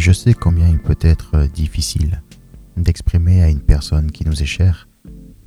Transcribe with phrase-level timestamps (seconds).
[0.00, 2.22] Je sais combien il peut être difficile
[2.78, 4.88] d'exprimer à une personne qui nous est chère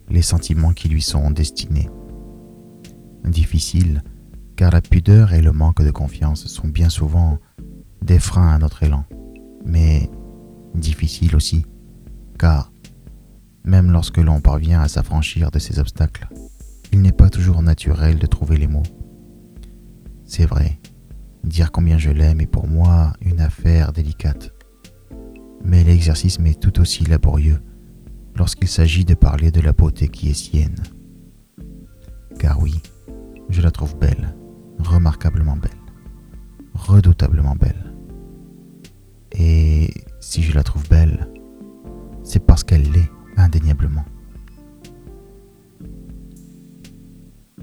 [0.09, 1.89] les sentiments qui lui sont destinés.
[3.25, 4.04] Difficile
[4.55, 7.39] car la pudeur et le manque de confiance sont bien souvent
[8.04, 9.05] des freins à notre élan,
[9.65, 10.07] mais
[10.75, 11.65] difficile aussi
[12.38, 12.71] car
[13.63, 16.27] même lorsque l'on parvient à s'affranchir de ces obstacles,
[16.91, 18.83] il n'est pas toujours naturel de trouver les mots.
[20.25, 20.78] C'est vrai,
[21.43, 24.51] dire combien je l'aime est pour moi une affaire délicate.
[25.64, 27.61] Mais l'exercice m'est tout aussi laborieux
[28.36, 30.82] lorsqu'il s'agit de parler de la beauté qui est sienne.
[32.39, 32.81] Car oui,
[33.50, 34.36] je la trouve belle,
[34.80, 35.72] remarquablement belle,
[36.73, 37.94] redoutablement belle.
[39.31, 41.28] Et si je la trouve belle,
[42.23, 44.06] c'est parce qu'elle l'est indéniablement.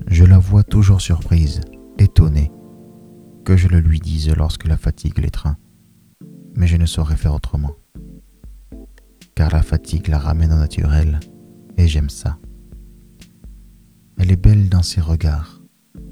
[0.09, 1.61] Je la vois toujours surprise,
[3.51, 5.57] que je le lui dise lorsque la fatigue l'étreint,
[6.55, 7.75] mais je ne saurais faire autrement.
[9.35, 11.19] Car la fatigue la ramène au naturel,
[11.77, 12.39] et j'aime ça.
[14.21, 15.61] Elle est belle dans ses regards,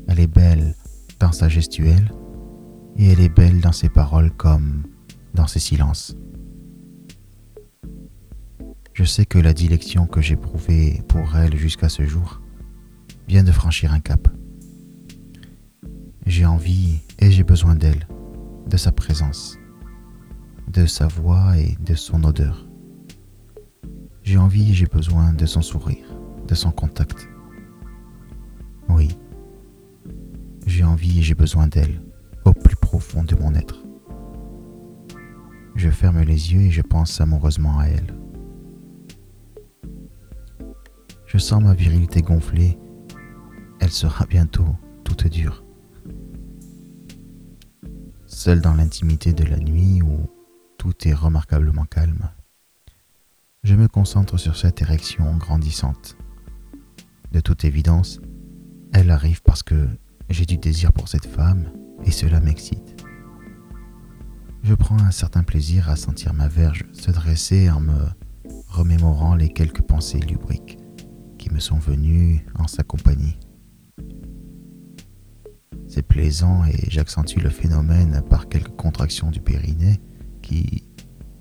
[0.09, 0.75] elle est belle
[1.21, 2.11] dans sa gestuelle,
[2.97, 4.83] et elle est belle dans ses paroles comme
[5.35, 6.17] dans ses silences.
[8.95, 12.41] Je sais que la dilection que j'ai prouvée pour elle jusqu'à ce jour
[13.29, 14.27] vient de franchir un cap.
[16.29, 18.07] J'ai envie et j'ai besoin d'elle,
[18.67, 19.57] de sa présence,
[20.71, 22.69] de sa voix et de son odeur.
[24.25, 26.05] J'ai envie et j'ai besoin de son sourire,
[26.47, 27.27] de son contact.
[28.91, 29.09] Oui,
[30.67, 32.03] j'ai envie et j'ai besoin d'elle
[32.45, 33.83] au plus profond de mon être.
[35.77, 38.15] Je ferme les yeux et je pense amoureusement à elle.
[41.25, 42.77] Je sens ma virilité gonfler.
[43.81, 45.65] Elle sera bientôt toute dure.
[48.39, 50.31] Seul dans l'intimité de la nuit où
[50.79, 52.31] tout est remarquablement calme,
[53.65, 56.17] je me concentre sur cette érection grandissante.
[57.33, 58.21] De toute évidence,
[58.93, 59.89] elle arrive parce que
[60.31, 61.73] j'ai du désir pour cette femme
[62.05, 63.05] et cela m'excite.
[64.63, 68.07] Je prends un certain plaisir à sentir ma verge se dresser en me
[68.69, 70.79] remémorant les quelques pensées lubriques
[71.41, 73.37] qui me sont venus en sa compagnie.
[76.03, 80.01] Plaisant et j'accentue le phénomène par quelques contractions du périnée
[80.43, 80.85] qui,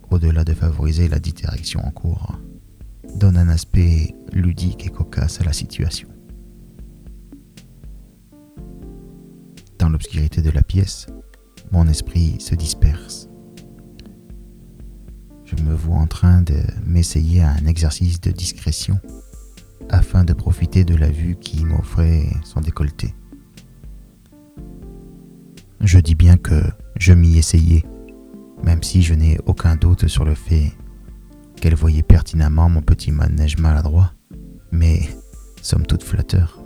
[0.09, 2.39] au-delà de favoriser la direction en cours,
[3.15, 6.07] donne un aspect ludique et cocasse à la situation.
[9.79, 11.07] Dans l'obscurité de la pièce,
[11.71, 13.29] mon esprit se disperse.
[15.45, 18.99] Je me vois en train de m'essayer à un exercice de discrétion
[19.89, 23.13] afin de profiter de la vue qui m'offrait son décolleté.
[25.87, 26.61] Je dis bien que
[26.99, 27.85] je m'y essayais,
[28.61, 30.73] même si je n'ai aucun doute sur le fait
[31.61, 34.11] qu'elle voyait pertinemment mon petit manège maladroit,
[34.69, 34.99] mais
[35.61, 36.61] somme toute flatteur.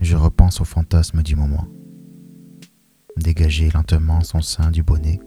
[0.00, 1.66] Je repense au fantasme du moment.
[3.16, 5.18] Dégager lentement son sein du bonnet,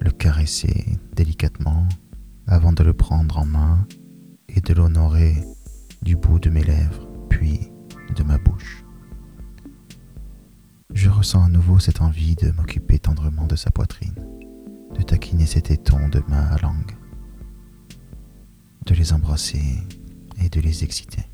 [0.00, 1.88] le caresser délicatement
[2.46, 3.86] avant de le prendre en main
[4.50, 5.34] et de l'honorer
[6.02, 7.69] du bout de mes lèvres, puis
[11.20, 14.26] ressens à nouveau cette envie de m'occuper tendrement de sa poitrine,
[14.96, 16.96] de taquiner ses tétons de ma langue,
[18.86, 19.78] de les embrasser
[20.42, 21.24] et de les exciter.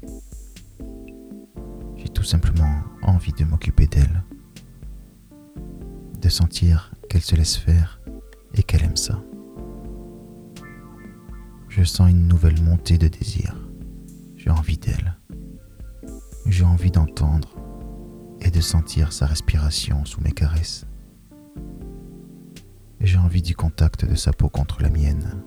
[1.97, 4.25] J'ai tout simplement envie de m'occuper d'elle,
[6.21, 8.01] de sentir qu'elle se laisse faire
[8.55, 9.21] et qu'elle aime ça
[11.77, 13.55] je sens une nouvelle montée de désir.
[14.39, 15.15] J'ai envie d'elle.
[16.47, 17.66] J'ai envie d'entendre
[18.47, 20.87] et de sentir sa respiration sous mes caresses.
[23.01, 25.43] J'ai envie du contact de sa peau contre la mienne.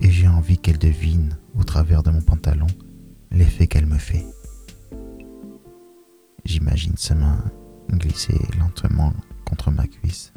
[0.00, 2.66] Et j'ai envie qu'elle devine au travers de mon pantalon
[3.30, 4.26] l'effet qu'elle me fait.
[6.44, 7.44] J'imagine sa main
[7.92, 9.12] glisser lentement
[9.44, 10.32] contre ma cuisse,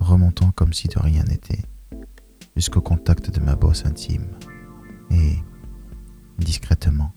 [0.00, 1.62] remontant comme si de rien n'était
[2.56, 4.26] jusqu'au contact de ma bosse intime
[5.12, 5.36] et,
[6.38, 7.12] discrètement,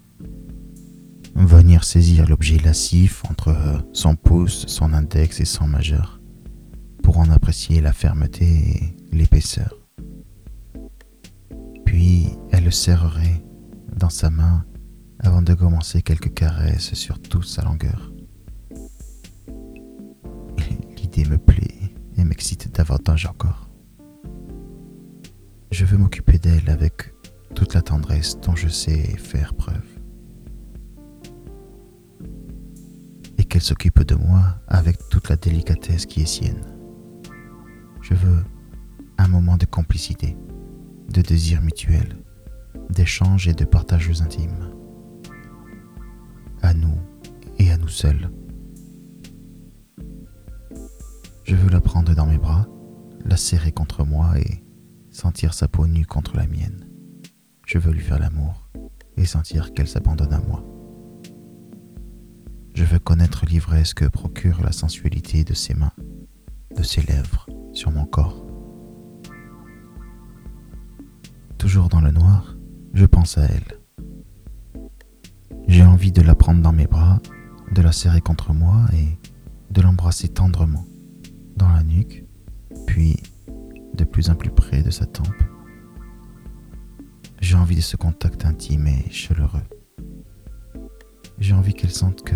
[1.83, 3.56] saisir l'objet lascif entre
[3.94, 6.19] son pouce, son index et son majeur
[7.01, 9.75] pour en apprécier la fermeté et l'épaisseur.
[11.85, 13.44] Puis elle le serrerait
[13.95, 14.65] dans sa main
[15.19, 18.12] avant de commencer quelques caresses sur toute sa longueur.
[20.97, 23.69] L'idée me plaît et m'excite davantage encore.
[25.71, 27.13] Je veux m'occuper d'elle avec
[27.56, 29.93] toute la tendresse dont je sais faire preuve.
[33.54, 36.66] Qu'elle s'occupe de moi avec toute la délicatesse qui est sienne.
[38.02, 38.44] Je veux
[39.20, 40.36] un moment de complicité,
[41.10, 42.18] de désir mutuel,
[42.90, 44.72] d'échange et de partages intimes.
[46.64, 46.98] À nous
[47.60, 48.32] et à nous seuls.
[51.44, 52.66] Je veux la prendre dans mes bras,
[53.24, 54.64] la serrer contre moi et
[55.12, 56.88] sentir sa peau nue contre la mienne.
[57.68, 58.68] Je veux lui faire l'amour
[59.16, 60.66] et sentir qu'elle s'abandonne à moi.
[62.83, 65.94] Je veux connaître l'ivresse que procure la sensualité de ses mains,
[66.75, 68.45] de ses lèvres sur mon corps.
[71.57, 72.57] Toujours dans le noir,
[72.94, 73.80] je pense à elle.
[75.65, 77.21] J'ai envie de la prendre dans mes bras,
[77.71, 79.18] de la serrer contre moi et
[79.74, 80.85] de l'embrasser tendrement,
[81.56, 82.25] dans la nuque,
[82.85, 83.15] puis
[83.94, 85.41] de plus en plus près de sa tempe.
[87.39, 89.63] J'ai envie de ce contact intime et chaleureux.
[91.39, 92.35] J'ai envie qu'elle sente que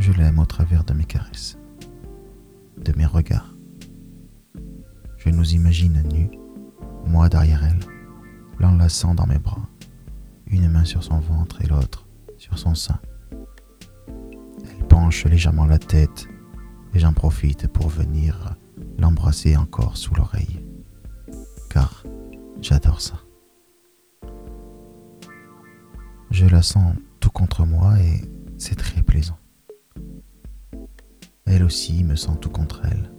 [0.00, 1.58] je l'aime au travers de mes caresses,
[2.78, 3.54] de mes regards.
[5.18, 6.30] Je nous imagine nus,
[7.06, 7.80] moi derrière elle,
[8.58, 9.68] l'enlaçant dans mes bras,
[10.46, 12.06] une main sur son ventre et l'autre
[12.38, 12.98] sur son sein.
[14.08, 16.26] Elle penche légèrement la tête
[16.94, 18.56] et j'en profite pour venir
[18.98, 20.64] l'embrasser encore sous l'oreille,
[21.68, 22.04] car
[22.62, 23.20] j'adore ça.
[26.30, 28.22] Je la sens tout contre moi et
[31.60, 33.10] Elle aussi me sent tout contre elle.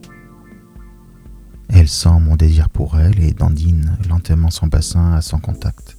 [1.69, 5.95] Elle sent mon désir pour elle et dandine lentement son bassin à son contact.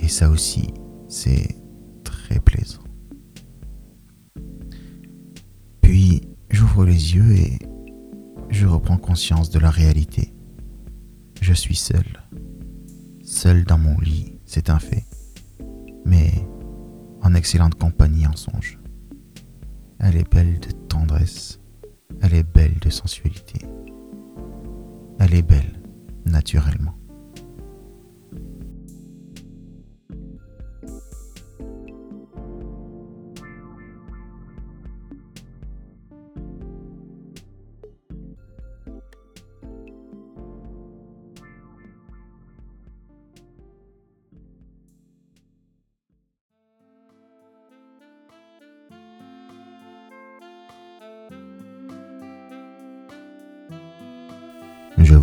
[0.00, 0.72] Et ça aussi,
[1.08, 1.56] c'est
[2.04, 2.84] très plaisant.
[5.80, 7.58] Puis, j'ouvre les yeux et
[8.50, 10.32] je reprends conscience de la réalité.
[11.40, 12.06] Je suis seul.
[13.24, 15.06] Seul dans mon lit, c'est un fait.
[16.04, 16.30] Mais
[17.22, 18.78] en excellente compagnie en songe.
[19.98, 21.58] Elle est belle de tendresse,
[22.20, 23.60] elle est belle de sensualité.
[25.18, 25.80] Elle est belle,
[26.26, 26.94] naturellement.